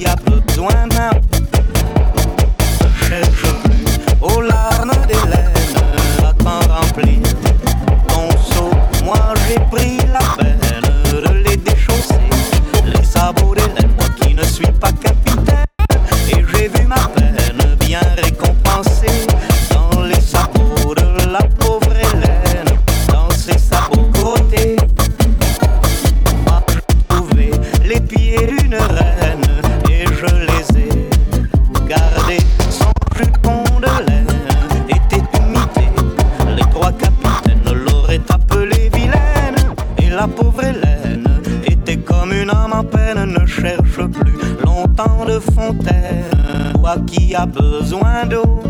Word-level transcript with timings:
y 0.00 0.06
a 0.06 0.16
besoin 0.16 0.90
on. 0.92 1.29
En 42.50 42.84
peine 42.84 43.24
ne 43.26 43.46
cherche 43.46 44.06
plus 44.06 44.38
longtemps 44.64 45.24
de 45.26 45.38
fontaine. 45.38 46.24
Toi 46.74 46.96
qui 47.06 47.34
as 47.34 47.46
besoin 47.46 48.26
d'eau, 48.26 48.62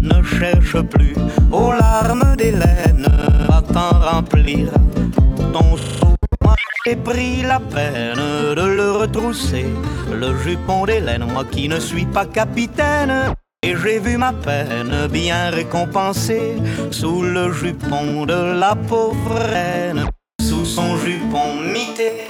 ne 0.00 0.22
cherche 0.22 0.80
plus 0.82 1.14
aux 1.52 1.72
larmes 1.72 2.36
d'Hélène 2.36 3.06
à 3.48 3.62
t'en 3.62 3.98
remplir 4.00 4.68
ton 5.52 5.76
seau. 5.76 6.14
Moi 6.42 6.54
j'ai 6.84 6.96
pris 6.96 7.42
la 7.42 7.60
peine 7.60 8.54
de 8.56 8.66
le 8.76 8.92
retrousser, 8.92 9.66
le 10.12 10.36
jupon 10.38 10.86
d'Hélène, 10.86 11.24
moi 11.32 11.44
qui 11.50 11.68
ne 11.68 11.78
suis 11.78 12.06
pas 12.06 12.26
capitaine. 12.26 13.34
Et 13.64 13.74
j'ai 13.76 13.98
vu 13.98 14.16
ma 14.16 14.32
peine 14.32 15.08
bien 15.10 15.50
récompensée 15.50 16.54
sous 16.92 17.22
le 17.22 17.52
jupon 17.52 18.24
de 18.24 18.56
la 18.58 18.76
pauvre 18.76 19.34
reine, 19.34 20.06
jupon 21.08 21.54
mité. 21.72 22.28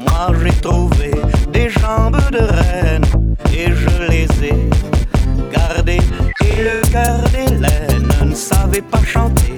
Moi 0.00 0.32
j'ai 0.42 0.60
trouvé 0.60 1.10
des 1.52 1.68
jambes 1.68 2.20
de 2.32 2.42
reine 2.60 3.04
et 3.52 3.68
je 3.72 4.10
les 4.10 4.28
ai 4.50 4.54
gardées. 5.52 6.00
Et 6.44 6.62
le 6.62 6.80
cœur 6.90 7.20
d'Hélène 7.32 8.08
ne 8.24 8.34
savait 8.34 8.82
pas 8.82 9.04
chanter. 9.04 9.54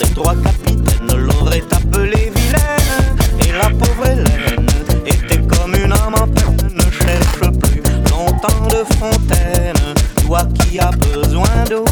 Les 0.00 0.08
trois 0.14 0.34
capitaines 0.34 1.14
l'auraient 1.14 1.70
appelée 1.72 2.32
vilaine. 2.36 3.16
Et 3.46 3.52
la 3.52 3.68
pauvre 3.68 4.06
Hélène 4.06 4.66
était 5.04 5.42
comme 5.52 5.74
une 5.74 5.92
âme 5.92 6.14
en 6.14 6.26
peine, 6.26 6.70
ne 6.72 6.90
cherche 7.02 7.50
plus 7.60 7.82
longtemps 8.10 8.66
de 8.74 8.82
fontaine. 8.98 9.94
Toi 10.26 10.40
qui 10.54 10.78
as 10.78 10.92
besoin 10.92 11.64
d'eau, 11.68 11.84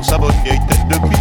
dans 0.00 0.06
sa 0.06 0.18
bonne 0.18 0.32
de. 0.44 1.19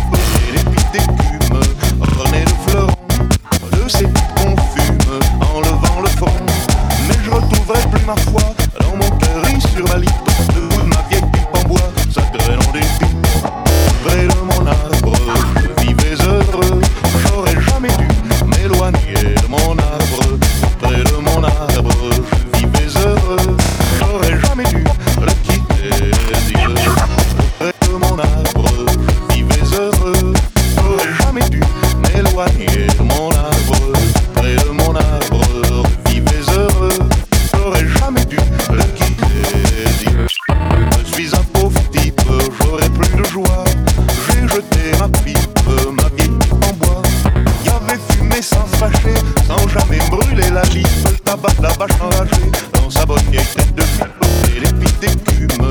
La 51.62 51.70
vache 51.70 52.02
enragée, 52.02 52.52
dans 52.74 52.90
sa 52.90 53.06
bonne 53.06 53.20
vieille 53.32 53.46
tête 53.56 53.76
de 53.76 53.84
pipe. 53.84 54.56
Et 54.56 54.60
les 54.60 54.74
pipes 54.74 55.00
d'écume, 55.00 55.70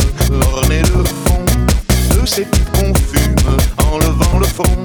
ornées 0.52 0.82
de 0.82 1.04
fond. 1.04 1.44
De 2.14 2.26
ces 2.26 2.44
pipes 2.44 2.70
qu'on 2.72 2.94
fume, 2.94 3.56
en 3.90 3.98
levant 3.98 4.38
le 4.38 4.46
front. 4.46 4.76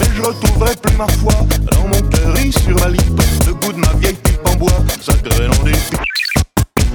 Mais 0.00 0.08
je 0.16 0.22
retrouverai 0.22 0.74
plus 0.82 0.96
ma 0.96 1.06
foi, 1.08 1.32
dans 1.72 1.88
mon 1.88 2.08
cœur 2.08 2.36
sur 2.50 2.78
ma 2.80 2.88
lippe. 2.88 3.20
Le 3.46 3.54
goût 3.54 3.72
de 3.72 3.78
ma 3.78 3.92
vieille 3.94 4.14
pipe 4.14 4.46
en 4.46 4.54
bois, 4.56 4.70
nom 4.70 5.64
des 5.64 5.72
pipes. 5.72 6.00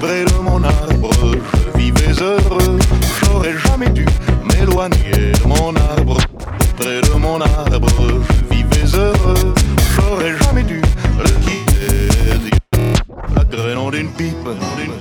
Près 0.00 0.24
de 0.24 0.34
mon 0.42 0.62
arbre, 0.62 1.10
je 1.22 1.78
vivais 1.78 2.22
heureux. 2.22 2.78
J'aurais 3.22 3.54
jamais 3.66 3.90
dû 3.90 4.06
m'éloigner 4.44 5.17